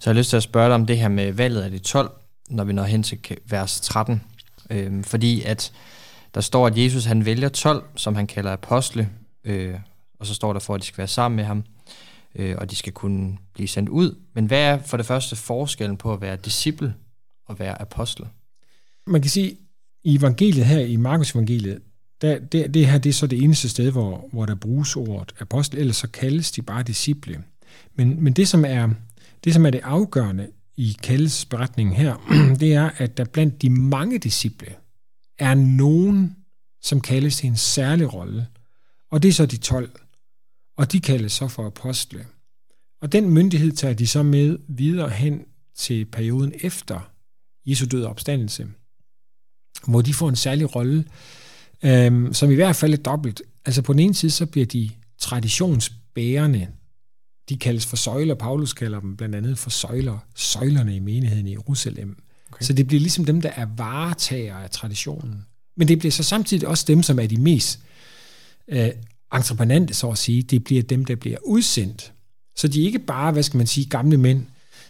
Så 0.00 0.10
jeg 0.10 0.14
har 0.14 0.18
lyst 0.18 0.30
til 0.30 0.36
at 0.36 0.42
spørge 0.42 0.66
dig 0.66 0.74
om 0.74 0.86
det 0.86 0.98
her 0.98 1.08
med 1.08 1.32
valget 1.32 1.62
af 1.62 1.70
de 1.70 1.78
12, 1.78 2.10
når 2.50 2.64
vi 2.64 2.72
når 2.72 2.84
hen 2.84 3.02
til 3.02 3.18
vers 3.46 3.80
13. 3.80 4.22
Øhm, 4.70 5.04
fordi 5.04 5.42
at 5.42 5.72
der 6.34 6.40
står, 6.40 6.66
at 6.66 6.78
Jesus 6.78 7.04
han 7.04 7.24
vælger 7.24 7.48
12, 7.48 7.84
som 7.96 8.14
han 8.14 8.26
kalder 8.26 8.52
apostle, 8.52 9.08
øh, 9.44 9.74
og 10.22 10.26
så 10.26 10.34
står 10.34 10.52
der 10.52 10.60
for, 10.60 10.74
at 10.74 10.80
de 10.80 10.86
skal 10.86 10.98
være 10.98 11.08
sammen 11.08 11.36
med 11.36 11.44
ham, 11.44 11.64
øh, 12.34 12.54
og 12.58 12.70
de 12.70 12.76
skal 12.76 12.92
kunne 12.92 13.38
blive 13.54 13.68
sendt 13.68 13.88
ud. 13.88 14.16
Men 14.34 14.46
hvad 14.46 14.60
er 14.60 14.78
for 14.78 14.96
det 14.96 15.06
første 15.06 15.36
forskellen 15.36 15.96
på 15.96 16.12
at 16.12 16.20
være 16.20 16.36
disciple 16.36 16.94
og 17.46 17.58
være 17.58 17.82
apostle? 17.82 18.26
Man 19.06 19.22
kan 19.22 19.30
sige, 19.30 19.56
i 20.04 20.16
evangeliet 20.16 20.66
her, 20.66 20.78
i 20.78 20.96
Markus 20.96 21.34
evangeliet, 21.34 21.82
der, 22.20 22.38
det, 22.38 22.74
det 22.74 22.86
her 22.86 22.98
det 22.98 23.10
er 23.10 23.14
så 23.14 23.26
det 23.26 23.42
eneste 23.42 23.68
sted, 23.68 23.90
hvor, 23.90 24.28
hvor 24.32 24.46
der 24.46 24.54
bruges 24.54 24.96
ordet 24.96 25.34
apostel, 25.40 25.78
ellers 25.78 25.96
så 25.96 26.08
kaldes 26.08 26.52
de 26.52 26.62
bare 26.62 26.82
disciple. 26.82 27.42
Men, 27.94 28.24
men 28.24 28.32
det, 28.32 28.48
som 28.48 28.64
er, 28.64 28.88
det, 29.44 29.54
som 29.54 29.66
er 29.66 29.70
det 29.70 29.80
afgørende 29.84 30.48
i 30.76 30.96
kaldelsesberetningen 31.02 31.94
her, 31.94 32.16
det 32.60 32.74
er, 32.74 32.90
at 32.96 33.16
der 33.16 33.24
blandt 33.24 33.62
de 33.62 33.70
mange 33.70 34.18
disciple 34.18 34.74
er 35.38 35.54
nogen, 35.54 36.36
som 36.82 37.00
kaldes 37.00 37.36
til 37.36 37.46
en 37.46 37.56
særlig 37.56 38.14
rolle, 38.14 38.46
og 39.10 39.22
det 39.22 39.28
er 39.28 39.32
så 39.32 39.46
de 39.46 39.56
12, 39.56 39.90
og 40.76 40.92
de 40.92 41.00
kaldes 41.00 41.32
så 41.32 41.48
for 41.48 41.66
apostle. 41.66 42.26
Og 43.02 43.12
den 43.12 43.30
myndighed 43.30 43.72
tager 43.72 43.94
de 43.94 44.06
så 44.06 44.22
med 44.22 44.58
videre 44.68 45.10
hen 45.10 45.44
til 45.76 46.04
perioden 46.04 46.52
efter 46.62 47.10
Jesu 47.66 47.86
død 47.86 48.04
og 48.04 48.10
opstandelse, 48.10 48.68
hvor 49.86 50.02
de 50.02 50.14
får 50.14 50.28
en 50.28 50.36
særlig 50.36 50.76
rolle, 50.76 51.04
øhm, 51.82 52.34
som 52.34 52.50
i 52.50 52.54
hvert 52.54 52.76
fald 52.76 52.92
er 52.92 52.96
dobbelt. 52.96 53.42
Altså 53.64 53.82
på 53.82 53.92
den 53.92 54.00
ene 54.00 54.14
side, 54.14 54.30
så 54.30 54.46
bliver 54.46 54.66
de 54.66 54.90
traditionsbærende. 55.18 56.68
De 57.48 57.56
kaldes 57.56 57.86
for 57.86 57.96
søjler. 57.96 58.34
Paulus 58.34 58.72
kalder 58.72 59.00
dem 59.00 59.16
blandt 59.16 59.34
andet 59.34 59.58
for 59.58 59.70
søjler. 59.70 60.18
Søjlerne 60.34 60.96
i 60.96 60.98
menigheden 60.98 61.46
i 61.46 61.52
Jerusalem. 61.52 62.22
Okay. 62.52 62.64
Så 62.64 62.72
det 62.72 62.86
bliver 62.86 63.00
ligesom 63.00 63.24
dem, 63.24 63.40
der 63.40 63.50
er 63.50 63.66
varetager 63.76 64.56
af 64.56 64.70
traditionen. 64.70 65.44
Men 65.76 65.88
det 65.88 65.98
bliver 65.98 66.12
så 66.12 66.22
samtidig 66.22 66.68
også 66.68 66.84
dem, 66.88 67.02
som 67.02 67.18
er 67.18 67.26
de 67.26 67.36
mest 67.36 67.80
øh, 68.68 68.90
entreprenante, 69.32 69.94
så 69.94 70.10
at 70.10 70.18
sige. 70.18 70.42
Det 70.42 70.64
bliver 70.64 70.82
dem, 70.82 71.04
der 71.04 71.14
bliver 71.14 71.38
udsendt. 71.44 72.12
Så 72.56 72.68
de 72.68 72.82
er 72.82 72.86
ikke 72.86 72.98
bare, 72.98 73.32
hvad 73.32 73.42
skal 73.42 73.58
man 73.58 73.66
sige, 73.66 73.88
gamle 73.88 74.16
mænd, 74.16 74.46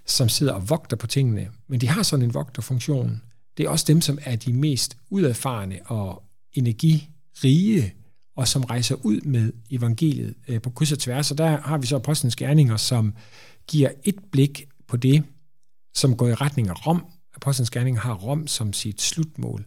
som 0.07 0.29
sidder 0.29 0.53
og 0.53 0.71
vogter 0.71 0.97
på 0.97 1.07
tingene, 1.07 1.49
men 1.69 1.81
de 1.81 1.89
har 1.89 2.03
sådan 2.03 2.25
en 2.25 2.35
vogterfunktion. 2.35 3.23
Det 3.57 3.67
er 3.67 3.71
også 3.71 3.85
dem, 3.89 4.01
som 4.01 4.19
er 4.23 4.37
de 4.37 4.53
mest 4.53 4.97
uderfarne 5.11 5.79
og 5.87 6.23
energirige 6.53 7.95
og 8.37 8.49
som 8.49 8.65
rejser 8.65 8.97
ud 9.03 9.21
med 9.21 9.53
evangeliet 9.71 10.35
øh, 10.49 10.63
på 10.63 10.71
kryds 10.71 10.93
og 10.93 10.99
tværs. 10.99 11.31
Og 11.31 11.39
der 11.39 11.61
har 11.61 11.79
vi 11.79 11.87
så 11.87 11.97
apostlenes 11.97 12.37
gerninger, 12.37 12.77
som 12.77 13.15
giver 13.67 13.91
et 14.05 14.17
blik 14.33 14.69
på 14.89 14.97
det, 14.97 15.25
som 15.95 16.17
går 16.17 16.29
i 16.29 16.35
retning 16.35 16.69
af 16.69 16.87
Rom. 16.87 17.07
Apostlenes 17.35 17.71
gerninger 17.71 18.01
har 18.01 18.15
Rom 18.15 18.47
som 18.47 18.73
sit 18.73 19.03
slutmål. 19.03 19.67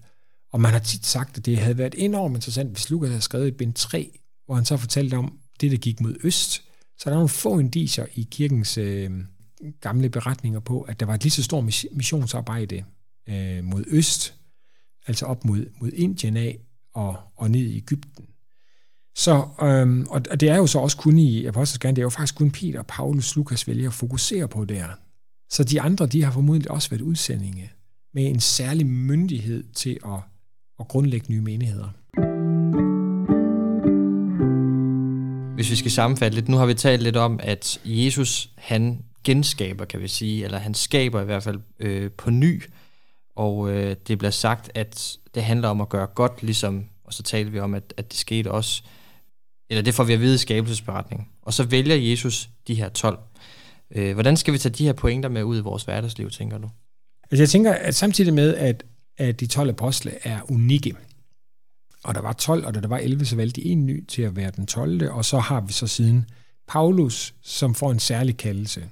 Og 0.52 0.62
man 0.62 0.72
har 0.72 0.80
tit 0.80 1.06
sagt, 1.06 1.38
at 1.38 1.46
det 1.46 1.58
havde 1.58 1.78
været 1.78 1.96
enormt 1.98 2.36
interessant, 2.36 2.72
hvis 2.72 2.90
Lukas 2.90 3.10
havde 3.10 3.22
skrevet 3.22 3.48
i 3.48 3.52
bind 3.52 3.74
3, 3.74 4.20
hvor 4.46 4.56
han 4.56 4.66
så 4.66 4.78
fortalte 4.78 5.16
om 5.16 5.40
det, 5.62 5.72
der 5.72 5.78
gik 5.78 6.02
mod 6.02 6.16
øst. 6.24 6.52
Så 6.98 7.04
der 7.06 7.12
er 7.12 7.16
nogle 7.16 7.30
få 7.30 7.60
indiser 7.60 8.06
i 8.16 8.28
kirkens 8.32 8.78
øh, 8.78 9.12
gamle 9.82 10.10
beretninger 10.10 10.60
på, 10.60 10.82
at 10.82 11.00
der 11.00 11.06
var 11.06 11.14
et 11.14 11.24
lige 11.24 11.32
så 11.32 11.44
stort 11.44 11.64
missionsarbejde 11.92 12.84
øh, 13.30 13.64
mod 13.64 13.84
øst, 13.88 14.36
altså 15.08 15.26
op 15.26 15.46
mod, 15.46 15.66
mod 15.82 15.92
Indien 15.92 16.38
af 16.38 16.60
og, 16.94 17.20
og 17.36 17.52
ned 17.52 17.62
i 17.62 17.78
Ægypten. 17.78 18.26
Så, 19.16 19.48
øhm, 19.62 20.08
og 20.10 20.40
det 20.40 20.50
er 20.50 20.56
jo 20.56 20.68
så 20.68 20.80
også 20.80 20.98
kun 20.98 21.18
i 21.18 21.46
Apostles 21.46 21.80
det 21.80 21.98
er 21.98 22.02
jo 22.02 22.10
faktisk 22.10 22.36
kun 22.36 22.52
Peter, 22.52 22.84
Paulus, 22.84 23.36
Lukas 23.36 23.68
vælger 23.68 23.90
at 23.90 23.94
fokusere 23.94 24.48
på 24.48 24.66
der. 24.66 24.88
Så 25.50 25.64
de 25.64 25.82
andre, 25.82 26.06
de 26.06 26.24
har 26.24 26.32
formodentlig 26.32 26.72
også 26.72 26.90
været 26.90 27.02
udsendinge 27.02 27.72
med 28.14 28.26
en 28.26 28.40
særlig 28.40 28.88
myndighed 28.88 29.64
til 29.74 30.00
at, 30.06 30.20
at 30.80 30.88
grundlægge 30.88 31.26
nye 31.30 31.42
menigheder. 31.42 31.90
Hvis 35.56 35.72
vi 35.72 35.76
skal 35.76 35.92
sammenfatte 35.92 36.36
lidt, 36.36 36.50
nu 36.50 36.58
har 36.58 36.66
vi 36.66 36.74
talt 36.74 37.04
lidt 37.04 37.18
om, 37.18 37.40
at 37.44 37.80
Jesus, 37.86 38.50
han 38.58 39.04
genskaber, 39.24 39.86
kan 39.86 40.02
vi 40.02 40.08
sige, 40.08 40.44
eller 40.44 40.58
han 40.58 40.74
skaber 40.74 41.22
i 41.22 41.26
hvert 41.26 41.44
fald 41.44 41.60
øh, 41.80 42.12
på 42.12 42.30
ny, 42.30 42.64
og 43.36 43.72
øh, 43.72 43.96
det 44.08 44.18
bliver 44.18 44.32
sagt, 44.32 44.72
at 44.76 45.18
det 45.36 45.44
handler 45.44 45.70
om 45.70 45.82
at 45.82 45.90
gøre 45.90 46.08
godt, 46.08 46.44
ligesom, 46.44 46.86
og 47.04 47.14
så 47.14 47.24
taler 47.24 47.52
vi 47.52 47.60
om, 47.60 47.74
at, 47.74 47.94
at 47.98 48.12
det 48.12 48.20
skete 48.20 48.52
også, 48.52 48.84
eller 49.70 49.82
det 49.82 49.94
får 49.94 50.04
vi 50.04 50.14
at 50.14 50.20
vide 50.20 50.36
i 50.36 50.38
skabelsesberetningen. 50.38 51.28
Og 51.42 51.54
så 51.54 51.64
vælger 51.64 51.96
Jesus 51.96 52.50
de 52.68 52.76
her 52.76 52.90
12. 52.90 53.20
Øh, 53.96 54.14
hvordan 54.14 54.38
skal 54.38 54.54
vi 54.54 54.58
tage 54.58 54.74
de 54.74 54.86
her 54.86 54.94
pointer 54.94 55.30
med 55.30 55.44
ud 55.44 55.58
i 55.58 55.62
vores 55.62 55.84
hverdagsliv, 55.84 56.30
tænker 56.30 56.58
du? 56.58 56.70
Altså 57.32 57.42
jeg 57.42 57.50
tænker, 57.50 57.74
at 57.74 57.96
samtidig 57.96 58.34
med, 58.34 58.56
at, 58.56 58.84
at 59.18 59.40
de 59.40 59.46
12 59.48 59.70
apostle 59.70 60.12
er 60.24 60.52
unikke, 60.52 60.96
og 62.06 62.16
der 62.16 62.22
var 62.22 62.34
12, 62.34 62.66
og 62.66 62.76
da 62.76 62.80
der 62.80 62.88
var 62.88 62.98
11, 62.98 63.26
så 63.26 63.36
valgte 63.36 63.62
de 63.62 63.68
en 63.68 63.86
ny 63.86 64.06
til 64.08 64.22
at 64.22 64.36
være 64.36 64.52
den 64.56 64.66
12. 64.66 65.12
Og 65.12 65.26
så 65.26 65.40
har 65.40 65.62
vi 65.62 65.74
så 65.74 65.88
siden 65.88 66.26
Paulus, 66.68 67.34
som 67.42 67.76
får 67.76 67.92
en 67.92 68.00
særlig 68.00 68.38
kaldelse. 68.38 68.90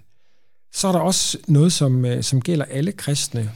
Så 0.74 0.88
er 0.88 0.91
der 0.91 1.00
også 1.00 1.38
noget, 1.48 1.74
som, 1.74 2.05
øh, 2.05 2.24
som 2.24 2.41
gælder 2.41 2.65
alle 2.65 2.91
kristne. 2.91 3.51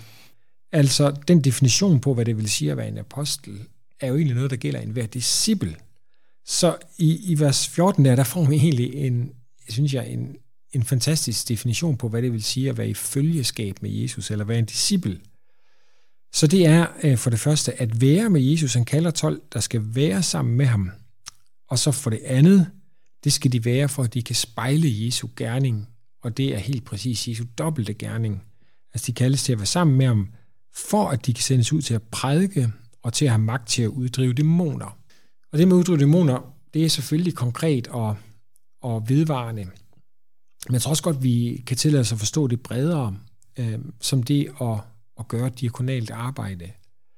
Altså 0.71 1.15
den 1.27 1.41
definition 1.41 1.99
på, 1.99 2.13
hvad 2.13 2.25
det 2.25 2.37
vil 2.37 2.49
sige 2.49 2.71
at 2.71 2.77
være 2.77 2.87
en 2.87 2.97
apostel, 2.97 3.59
er 3.99 4.07
jo 4.07 4.15
egentlig 4.15 4.35
noget, 4.35 4.51
der 4.51 4.57
gælder 4.57 4.79
enhver 4.79 5.05
disciple. 5.05 5.75
Så 6.45 6.75
i, 6.97 7.31
i 7.31 7.39
vers 7.39 7.67
14 7.67 8.05
der, 8.05 8.15
der 8.15 8.23
får 8.23 8.45
vi 8.45 8.55
egentlig 8.55 8.95
en, 8.95 9.31
synes 9.69 9.93
jeg, 9.93 10.09
en, 10.09 10.35
en 10.73 10.83
fantastisk 10.83 11.49
definition 11.49 11.97
på, 11.97 12.09
hvad 12.09 12.21
det 12.21 12.33
vil 12.33 12.43
sige 12.43 12.69
at 12.69 12.77
være 12.77 12.89
i 12.89 12.93
følgeskab 12.93 13.81
med 13.81 13.91
Jesus, 13.91 14.31
eller 14.31 14.45
være 14.45 14.59
en 14.59 14.65
disciple. 14.65 15.19
Så 16.33 16.47
det 16.47 16.65
er 16.65 16.87
øh, 17.03 17.17
for 17.17 17.29
det 17.29 17.39
første 17.39 17.81
at 17.81 18.01
være 18.01 18.29
med 18.29 18.41
Jesus. 18.41 18.73
Han 18.73 18.85
kalder 18.85 19.11
12, 19.11 19.41
der 19.53 19.59
skal 19.59 19.81
være 19.95 20.23
sammen 20.23 20.57
med 20.57 20.65
ham. 20.65 20.91
Og 21.69 21.79
så 21.79 21.91
for 21.91 22.09
det 22.09 22.19
andet, 22.25 22.67
det 23.23 23.33
skal 23.33 23.51
de 23.51 23.65
være, 23.65 23.89
for 23.89 24.03
at 24.03 24.13
de 24.13 24.23
kan 24.23 24.35
spejle 24.35 25.05
Jesu 25.05 25.27
gerning. 25.35 25.87
Og 26.23 26.37
det 26.37 26.53
er 26.55 26.57
helt 26.57 26.85
præcis 26.85 27.27
Jesu 27.27 27.43
dobbelte 27.57 27.93
gerning. 27.93 28.43
Altså 28.93 29.07
de 29.07 29.13
kaldes 29.13 29.43
til 29.43 29.51
at 29.51 29.59
være 29.59 29.65
sammen 29.65 29.97
med 29.97 30.05
ham, 30.05 30.27
for 30.75 31.09
at 31.09 31.25
de 31.25 31.33
kan 31.33 31.43
sendes 31.43 31.73
ud 31.73 31.81
til 31.81 31.93
at 31.93 32.01
prædike 32.01 32.69
og 33.03 33.13
til 33.13 33.25
at 33.25 33.31
have 33.31 33.41
magt 33.41 33.67
til 33.67 33.83
at 33.83 33.87
uddrive 33.87 34.33
dæmoner. 34.33 34.97
Og 35.51 35.59
det 35.59 35.67
med 35.67 35.75
at 35.75 35.79
uddrive 35.79 35.97
dæmoner, 35.97 36.53
det 36.73 36.85
er 36.85 36.89
selvfølgelig 36.89 37.35
konkret 37.35 37.87
og, 37.87 38.17
og 38.81 39.09
vedvarende. 39.09 39.63
Men 40.67 40.73
jeg 40.73 40.81
tror 40.81 40.89
også 40.89 41.03
godt, 41.03 41.23
vi 41.23 41.63
kan 41.67 41.77
tillade 41.77 42.01
os 42.01 42.11
at 42.11 42.19
forstå 42.19 42.47
det 42.47 42.61
bredere, 42.61 43.17
øh, 43.59 43.79
som 44.01 44.23
det 44.23 44.47
at 44.61 44.77
at 45.19 45.27
gøre 45.27 45.49
diakonalt 45.49 46.11
arbejde. 46.11 46.71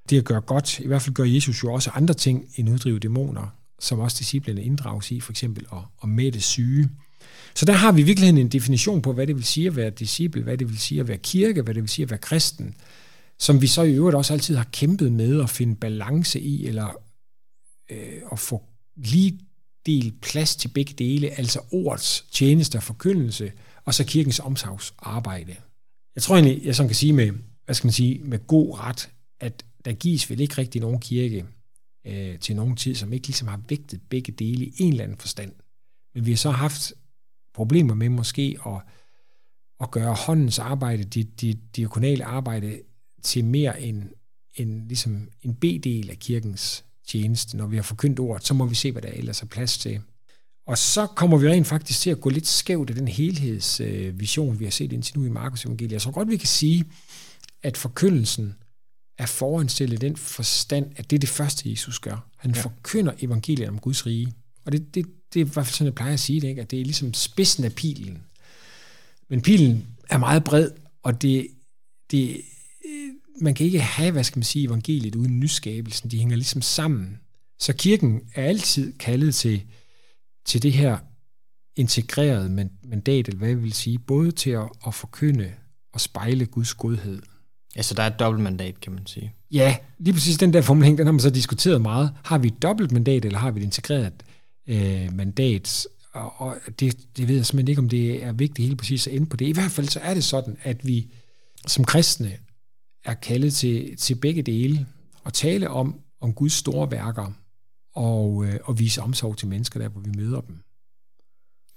Det 0.09 0.17
at 0.17 0.25
gøre 0.25 0.41
godt, 0.41 0.79
i 0.79 0.87
hvert 0.87 1.01
fald 1.01 1.15
gør 1.15 1.23
Jesus 1.23 1.63
jo 1.63 1.73
også 1.73 1.89
andre 1.89 2.13
ting 2.13 2.45
end 2.55 2.69
uddrive 2.69 2.99
dæmoner, 2.99 3.47
som 3.79 3.99
også 3.99 4.17
disciplene 4.19 4.63
inddrages 4.63 5.11
i, 5.11 5.19
for 5.19 5.31
eksempel 5.31 5.65
at, 5.71 5.77
at 6.03 6.09
mætte 6.09 6.41
syge. 6.41 6.89
Så 7.55 7.65
der 7.65 7.73
har 7.73 7.91
vi 7.91 8.03
virkelig 8.03 8.29
en 8.29 8.49
definition 8.49 9.01
på, 9.01 9.13
hvad 9.13 9.27
det 9.27 9.35
vil 9.35 9.43
sige 9.43 9.67
at 9.67 9.75
være 9.75 9.89
disciple, 9.89 10.41
hvad 10.41 10.57
det 10.57 10.69
vil 10.69 10.79
sige 10.79 10.99
at 10.99 11.07
være 11.07 11.17
kirke, 11.17 11.61
hvad 11.61 11.73
det 11.73 11.83
vil 11.83 11.89
sige 11.89 12.03
at 12.03 12.09
være 12.09 12.19
kristen, 12.19 12.75
som 13.39 13.61
vi 13.61 13.67
så 13.67 13.81
i 13.81 13.93
øvrigt 13.93 14.15
også 14.15 14.33
altid 14.33 14.55
har 14.55 14.67
kæmpet 14.71 15.11
med 15.11 15.41
at 15.41 15.49
finde 15.49 15.75
balance 15.75 16.39
i, 16.39 16.67
eller 16.67 17.01
øh, 17.91 18.21
at 18.31 18.39
få 18.39 18.63
lige 18.95 19.39
del 19.85 20.13
plads 20.21 20.55
til 20.55 20.67
begge 20.67 20.93
dele, 20.93 21.29
altså 21.29 21.59
ordets 21.71 22.25
tjeneste 22.31 22.75
og 22.75 22.83
forkyndelse, 22.83 23.51
og 23.85 23.93
så 23.93 24.03
kirkens 24.03 24.39
omsorgsarbejde. 24.39 25.55
Jeg 26.15 26.23
tror 26.23 26.35
egentlig, 26.35 26.65
jeg 26.65 26.75
sådan 26.75 26.89
kan 26.89 26.95
sige 26.95 27.13
med, 27.13 27.31
hvad 27.69 27.75
skal 27.75 27.87
man 27.87 27.93
sige, 27.93 28.19
med 28.23 28.47
god 28.47 28.79
ret, 28.79 29.09
at 29.39 29.65
der 29.85 29.93
gives 29.93 30.29
vel 30.29 30.39
ikke 30.39 30.57
rigtig 30.57 30.81
nogen 30.81 30.99
kirke 30.99 31.45
øh, 32.07 32.39
til 32.39 32.55
nogen 32.55 32.75
tid, 32.75 32.95
som 32.95 33.13
ikke 33.13 33.27
ligesom 33.27 33.47
har 33.47 33.61
vægtet 33.69 34.01
begge 34.09 34.31
dele 34.31 34.65
i 34.65 34.73
en 34.79 34.91
eller 34.91 35.03
anden 35.03 35.17
forstand. 35.17 35.51
Men 36.15 36.25
vi 36.25 36.31
har 36.31 36.37
så 36.37 36.51
haft 36.51 36.93
problemer 37.53 37.93
med 37.93 38.09
måske 38.09 38.57
at, 38.65 38.81
at 39.81 39.91
gøre 39.91 40.13
håndens 40.13 40.59
arbejde, 40.59 41.03
det 41.03 41.41
de, 41.41 41.53
diakonale 41.75 42.25
arbejde, 42.25 42.81
til 43.23 43.45
mere 43.45 43.81
en, 43.81 44.09
en, 44.55 44.87
ligesom 44.87 45.29
en 45.41 45.55
B-del 45.55 46.09
af 46.09 46.19
kirkens 46.19 46.85
tjeneste. 47.07 47.57
Når 47.57 47.67
vi 47.67 47.75
har 47.75 47.83
forkyndt 47.83 48.19
ordet, 48.19 48.47
så 48.47 48.53
må 48.53 48.65
vi 48.65 48.75
se, 48.75 48.91
hvad 48.91 49.01
der 49.01 49.09
ellers 49.09 49.41
er 49.41 49.47
plads 49.47 49.77
til. 49.77 50.01
Og 50.67 50.77
så 50.77 51.07
kommer 51.07 51.37
vi 51.37 51.49
rent 51.49 51.67
faktisk 51.67 51.99
til 51.99 52.09
at 52.09 52.21
gå 52.21 52.29
lidt 52.29 52.47
skævt 52.47 52.89
af 52.89 52.95
den 52.95 53.07
helhedsvision, 53.07 54.53
øh, 54.53 54.59
vi 54.59 54.65
har 54.65 54.71
set 54.71 54.93
indtil 54.93 55.19
nu 55.19 55.25
i 55.25 55.29
Markus 55.29 55.65
evangeliet. 55.65 55.91
Jeg 55.91 56.01
tror 56.01 56.11
godt, 56.11 56.29
vi 56.29 56.37
kan 56.37 56.47
sige, 56.47 56.85
at 57.63 57.77
forkyndelsen 57.77 58.55
er 59.17 59.25
foranstillet 59.25 60.03
i 60.03 60.07
den 60.07 60.17
forstand, 60.17 60.91
at 60.95 61.09
det 61.09 61.15
er 61.15 61.19
det 61.19 61.29
første, 61.29 61.69
Jesus 61.69 61.99
gør. 61.99 62.29
Han 62.37 62.51
ja. 62.55 62.61
forkynder 62.61 63.13
evangeliet 63.21 63.69
om 63.69 63.79
Guds 63.79 64.05
rige. 64.05 64.33
Og 64.65 64.71
det, 64.71 64.95
det, 64.95 65.05
det 65.33 65.41
er 65.41 65.45
i 65.45 65.49
hvert 65.49 65.65
fald 65.65 65.73
sådan, 65.73 65.85
jeg 65.85 65.95
plejer 65.95 66.13
at 66.13 66.19
sige 66.19 66.41
det, 66.41 66.47
ikke? 66.47 66.61
at 66.61 66.71
det 66.71 66.79
er 66.81 66.83
ligesom 66.83 67.13
spidsen 67.13 67.63
af 67.63 67.73
pilen. 67.73 68.23
Men 69.29 69.41
pilen 69.41 69.87
er 70.09 70.17
meget 70.17 70.43
bred, 70.43 70.71
og 71.03 71.21
det, 71.21 71.47
det, 72.11 72.41
man 73.41 73.53
kan 73.53 73.65
ikke 73.65 73.79
have, 73.79 74.11
hvad 74.11 74.23
skal 74.23 74.39
man 74.39 74.43
sige, 74.43 74.65
evangeliet 74.65 75.15
uden 75.15 75.39
nyskabelsen. 75.39 76.11
De 76.11 76.17
hænger 76.17 76.35
ligesom 76.35 76.61
sammen. 76.61 77.19
Så 77.59 77.73
kirken 77.73 78.21
er 78.35 78.43
altid 78.43 78.93
kaldet 78.93 79.35
til, 79.35 79.63
til 80.45 80.63
det 80.63 80.73
her 80.73 80.97
integrerede 81.75 82.69
mandat, 82.83 83.27
eller 83.27 83.37
hvad 83.37 83.49
jeg 83.49 83.63
vil 83.63 83.73
sige, 83.73 83.99
både 83.99 84.31
til 84.31 84.49
at, 84.49 84.69
at 84.87 84.93
forkynde 84.93 85.53
og 85.93 86.01
spejle 86.01 86.45
Guds 86.45 86.73
godhed. 86.73 87.21
Altså, 87.75 87.93
der 87.93 88.03
er 88.03 88.07
et 88.07 88.19
dobbeltmandat, 88.19 88.79
kan 88.79 88.93
man 88.93 89.07
sige. 89.07 89.33
Ja, 89.51 89.77
lige 89.99 90.13
præcis 90.13 90.37
den 90.37 90.53
der 90.53 90.61
formulering, 90.61 90.97
den 90.97 91.07
har 91.07 91.11
man 91.11 91.19
så 91.19 91.29
diskuteret 91.29 91.81
meget. 91.81 92.13
Har 92.23 92.37
vi 92.37 92.47
et 92.47 92.61
dobbeltmandat, 92.61 93.25
eller 93.25 93.39
har 93.39 93.51
vi 93.51 93.59
et 93.59 93.63
integreret 93.63 94.13
øh, 94.67 95.13
mandat? 95.13 95.87
Og, 96.13 96.41
og 96.41 96.57
det, 96.79 97.17
det 97.17 97.27
ved 97.27 97.35
jeg 97.35 97.45
simpelthen 97.45 97.67
ikke, 97.67 97.79
om 97.79 97.89
det 97.89 98.23
er 98.23 98.31
vigtigt 98.31 98.67
helt 98.67 98.79
præcis 98.79 99.07
at 99.07 99.13
ende 99.13 99.25
på 99.25 99.37
det. 99.37 99.45
I 99.45 99.51
hvert 99.51 99.71
fald 99.71 99.87
så 99.87 99.99
er 99.99 100.13
det 100.13 100.23
sådan, 100.23 100.57
at 100.63 100.87
vi 100.87 101.13
som 101.67 101.85
kristne 101.85 102.37
er 103.05 103.13
kaldet 103.13 103.53
til, 103.53 103.97
til 103.97 104.15
begge 104.15 104.41
dele 104.41 104.87
og 105.23 105.33
tale 105.33 105.69
om, 105.69 105.99
om 106.21 106.33
Guds 106.33 106.53
store 106.53 106.91
værker 106.91 107.31
og, 107.95 108.45
øh, 108.45 108.59
og 108.63 108.79
vise 108.79 109.01
omsorg 109.01 109.37
til 109.37 109.47
mennesker 109.47 109.79
der, 109.79 109.89
hvor 109.89 110.01
vi 110.01 110.11
møder 110.17 110.41
dem. 110.41 110.63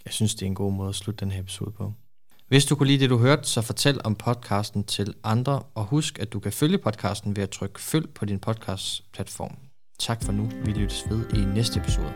Jeg 0.04 0.12
synes, 0.12 0.34
det 0.34 0.42
er 0.42 0.46
en 0.46 0.54
god 0.54 0.72
måde 0.72 0.88
at 0.88 0.94
slutte 0.94 1.24
den 1.24 1.32
her 1.32 1.40
episode 1.40 1.70
på. 1.70 1.92
Hvis 2.52 2.64
du 2.64 2.74
kunne 2.74 2.86
lide 2.86 3.00
det, 3.00 3.10
du 3.10 3.18
hørte, 3.18 3.48
så 3.48 3.62
fortæl 3.62 4.00
om 4.04 4.14
podcasten 4.14 4.84
til 4.84 5.14
andre, 5.24 5.62
og 5.74 5.84
husk, 5.84 6.18
at 6.18 6.32
du 6.32 6.40
kan 6.40 6.52
følge 6.52 6.78
podcasten 6.78 7.36
ved 7.36 7.42
at 7.42 7.50
trykke 7.50 7.80
følg 7.80 8.08
på 8.14 8.24
din 8.24 8.38
podcast-platform. 8.38 9.56
Tak 9.98 10.24
for 10.24 10.32
nu. 10.32 10.50
Vi 10.64 10.72
lyttes 10.72 11.04
ved 11.10 11.24
i 11.34 11.44
næste 11.54 11.80
episode. 11.80 12.12